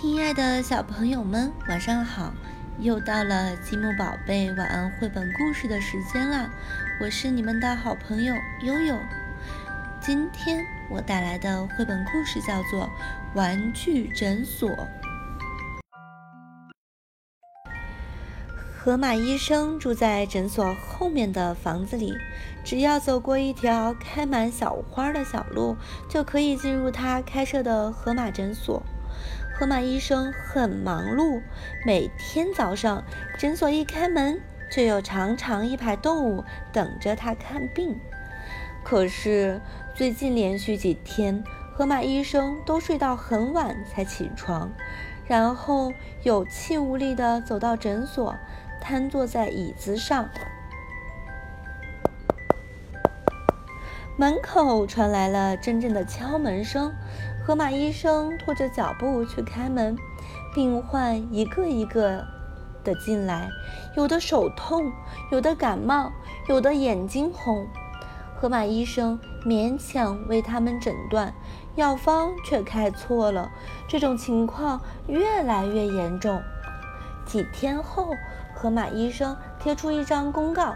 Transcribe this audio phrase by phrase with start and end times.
[0.00, 2.32] 亲爱的小朋友们，晚上好！
[2.78, 6.48] 又到了积木宝贝晚安绘本故事的时间啦，
[7.02, 8.96] 我是你们的好朋友悠悠。
[10.00, 12.84] 今天我带来的绘本故事叫做
[13.34, 14.70] 《玩具诊所》。
[18.78, 22.14] 河马医生住在诊所后面的房子里，
[22.64, 25.76] 只要走过一条开满小花的小路，
[26.08, 28.82] 就可以进入他开设的河马诊所。
[29.60, 31.42] 河马医生很忙碌，
[31.84, 33.04] 每天早上
[33.36, 36.42] 诊所一开门，就有长长一排动物
[36.72, 38.00] 等着他看病。
[38.82, 39.60] 可是
[39.94, 44.72] 最近连续几天，河马医生都睡到很晚才起床，
[45.26, 45.92] 然后
[46.22, 48.34] 有气无力地走到诊所。
[48.80, 50.30] 瘫坐在椅子上，
[54.16, 56.94] 门口传来了阵阵的敲门声。
[57.44, 59.96] 河马医生拖着脚步去开门，
[60.54, 62.24] 病患一个一个
[62.84, 63.48] 的进来，
[63.96, 64.92] 有的手痛，
[65.32, 66.12] 有的感冒，
[66.48, 67.66] 有的眼睛红。
[68.36, 71.34] 河马医生勉强为他们诊断，
[71.76, 73.50] 药方却开错了。
[73.88, 76.42] 这种情况越来越严重。
[77.24, 78.14] 几天后。
[78.52, 80.74] 河马医生贴出一张公告：“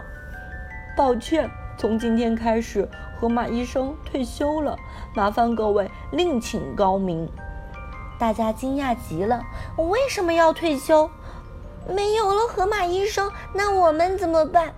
[0.97, 4.77] 抱歉，从今天开始，河马医生退休了，
[5.15, 7.29] 麻烦各位另请高明。”
[8.17, 9.41] 大家惊讶极了
[9.77, 11.09] ：“我为什么要退休？
[11.87, 14.73] 没有了河马医生，那我们怎么办？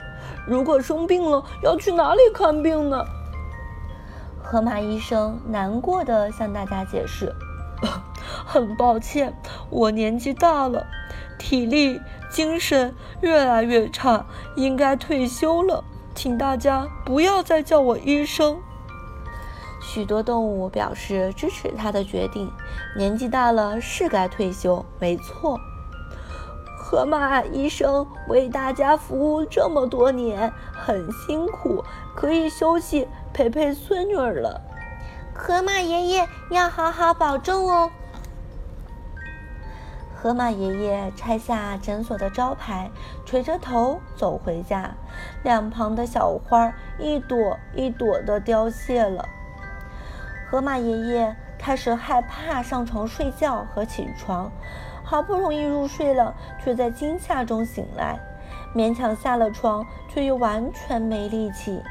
[0.47, 3.05] 如果生病了，要去哪里看病呢？”
[4.41, 7.35] 河马医生难过的向大家解释
[8.45, 9.33] ：“很抱歉，
[9.69, 10.87] 我年纪大了。”
[11.37, 15.83] 体力、精神越来越差，应该退休了，
[16.17, 18.59] 请大家不要再叫我医生。
[19.79, 22.51] 许多动物表示支持他的决定，
[22.97, 25.59] 年纪大了是该退休，没错。
[26.75, 31.83] 河马医生为大家服务这么多年，很辛苦，
[32.15, 34.59] 可以休息陪陪孙女了。
[35.35, 37.91] 河马爷爷要好好保重哦。
[40.19, 42.89] 河马爷爷拆下诊所的招牌，
[43.23, 44.95] 垂着头走回家。
[45.43, 49.23] 两旁的小花一朵一朵的凋谢了。
[50.49, 54.51] 河马爷爷开始害怕上床睡觉和起床，
[55.03, 58.19] 好不容易入睡了，却在惊吓中醒来。
[58.75, 61.83] 勉强下了床，却又完全没力气。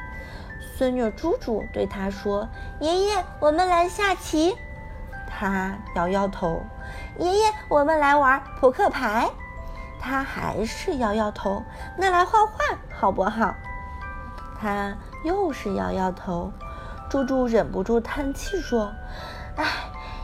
[0.76, 2.48] 孙女猪猪对他说
[2.81, 4.56] ：“爷爷，我们来下棋。”
[5.39, 6.63] 他摇摇头。
[7.19, 9.29] 爷爷，我们来玩扑克牌。
[10.01, 11.63] 他还是摇摇头。
[11.99, 12.53] 那来画画
[12.91, 13.55] 好不好？
[14.59, 16.51] 他又是摇摇头。
[17.11, 18.91] 猪猪忍不住叹气说
[19.57, 19.65] ：“哎，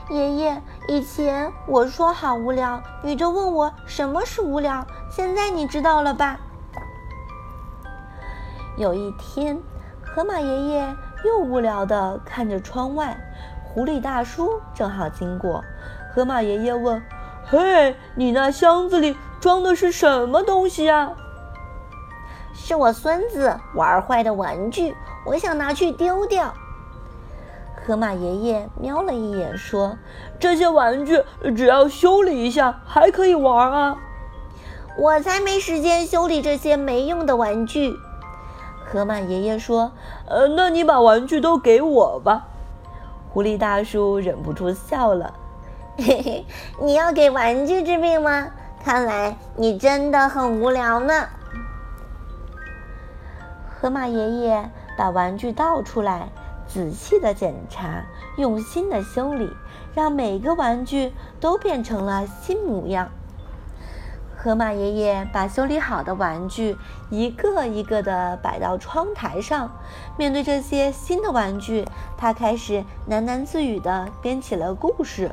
[0.08, 4.86] 爷爷，以前我说好无聊，你就问我什么是无聊。
[5.10, 6.40] 现在你知道了吧？”
[8.78, 9.60] 有一天，
[10.02, 10.96] 河马爷爷
[11.26, 13.16] 又无聊地看着窗外，
[13.72, 15.64] 狐狸大叔正好经过。
[16.14, 17.02] 河马爷爷问
[17.48, 21.12] ：“嘿，你那箱子里装的是什么东西呀
[22.52, 24.94] ？”“是我孙子玩坏的玩具，
[25.24, 26.52] 我想拿去丢掉。”
[27.84, 29.96] 河马爷爷瞄了一眼，说
[30.38, 31.24] ：“这些玩具
[31.56, 33.96] 只要修理一下还可以玩啊。
[34.98, 37.96] ”“我才没时间修理这些没用的玩具。”
[38.84, 39.92] 河马爷爷说
[40.28, 42.48] ：“呃，那你把玩具都给我吧。”
[43.32, 45.32] 狐狸大叔忍不住笑了。
[45.96, 46.46] 嘿嘿，
[46.80, 48.48] 你要给玩具治病吗？
[48.84, 51.28] 看来你真的很无聊呢。
[53.80, 56.28] 河马爷爷把玩具倒出来，
[56.66, 58.04] 仔细的检查，
[58.36, 59.50] 用心的修理，
[59.94, 63.08] 让每个玩具都变成了新模样。
[64.42, 66.76] 河马爷爷把修理好的玩具
[67.10, 69.70] 一个一个的摆到窗台上，
[70.16, 71.86] 面对这些新的玩具，
[72.18, 75.30] 他开始喃喃自语地编起了故事。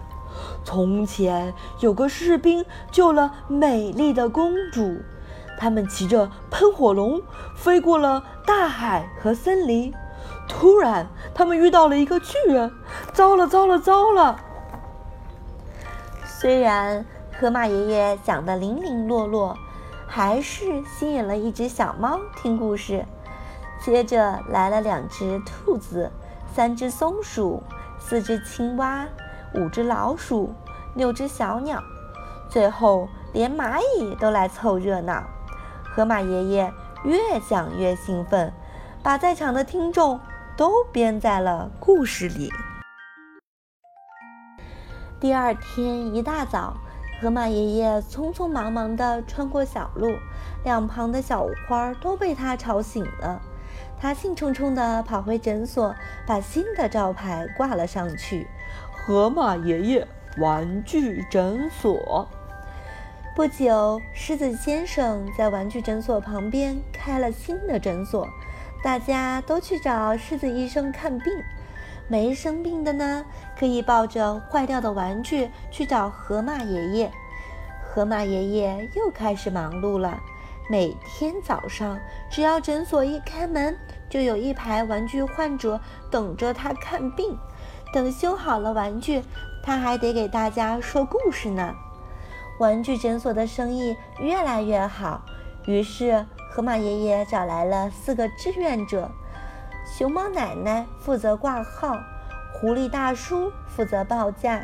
[0.63, 5.00] 从前有个士兵救了美丽的公主，
[5.57, 7.19] 他们骑着喷火龙
[7.56, 9.92] 飞过了大海和森林。
[10.48, 12.72] 突然，他们遇到了一个巨人，
[13.12, 14.39] 糟了糟了糟了！
[16.25, 17.04] 虽然
[17.39, 19.57] 河马爷爷讲的零零落落，
[20.06, 23.06] 还是吸引了一只小猫听故事。
[23.81, 26.12] 接着来了两只兔子，
[26.53, 27.63] 三只松鼠，
[27.97, 29.07] 四只青蛙。
[29.56, 30.53] 五只老鼠，
[30.95, 31.81] 六只小鸟，
[32.50, 35.24] 最后连蚂蚁都来凑热闹。
[35.86, 36.74] 河马爷爷
[37.06, 38.51] 越讲越兴奋，
[39.01, 40.19] 把在场的听众
[40.57, 42.51] 都编在了故事里。
[45.21, 46.75] 第二天一大早，
[47.21, 50.16] 河马爷爷匆匆忙忙地穿过小路，
[50.63, 53.42] 两旁的小花都被他吵醒了。
[54.00, 55.94] 他兴冲冲地跑回诊所，
[56.25, 58.48] 把新的招牌挂了上去
[58.95, 60.07] ：“河马爷爷
[60.38, 62.25] 玩具诊所。”
[63.36, 68.25] 不久，狮子先生在玩具诊所旁边开了新的诊所，
[68.81, 71.33] 大家都去找狮子医生看病。
[72.10, 73.24] 没生病的呢，
[73.58, 77.12] 可以抱着坏掉的玩具去找河马爷爷。
[77.84, 80.20] 河马爷爷又开始忙碌了。
[80.72, 82.00] 每天早上，
[82.32, 83.78] 只要诊所一开门，
[84.10, 85.80] 就有一排玩具患者
[86.10, 87.38] 等着他看病。
[87.94, 89.24] 等修好了玩具，
[89.64, 91.76] 他还得给大家说故事呢。
[92.60, 95.22] 玩具诊所的生意越来越好，
[95.66, 99.12] 于是河马爷爷找来了四个志愿者。
[99.97, 101.97] 熊猫奶奶负责挂号，
[102.53, 104.63] 狐狸大叔负责报价，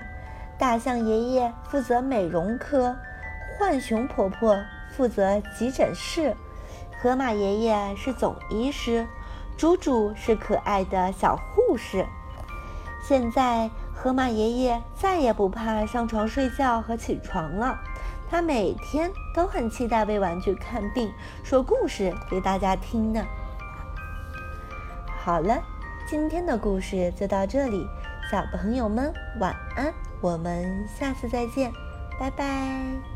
[0.57, 2.95] 大象爷爷负责美容科，
[3.59, 4.55] 浣熊婆婆
[4.95, 6.37] 负责急诊室，
[7.01, 9.05] 河马爷爷是总医师，
[9.57, 12.05] 猪猪是可爱的小护士。
[13.03, 17.77] 现在，河马爷爷再也不怕上床睡觉和起床了，
[18.29, 21.11] 他每天都很期待为玩具看病、
[21.43, 23.25] 说故事给大家听呢。
[25.25, 25.59] 好了，
[26.07, 27.83] 今天的故事就到这里，
[28.29, 29.91] 小朋友们晚安，
[30.21, 31.73] 我们下次再见，
[32.19, 33.14] 拜拜。